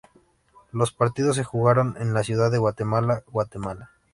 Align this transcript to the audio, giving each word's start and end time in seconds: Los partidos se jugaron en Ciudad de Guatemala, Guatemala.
Los 0.71 0.91
partidos 0.91 1.35
se 1.35 1.43
jugaron 1.43 1.95
en 1.99 2.17
Ciudad 2.23 2.49
de 2.49 2.57
Guatemala, 2.57 3.21
Guatemala. 3.27 3.91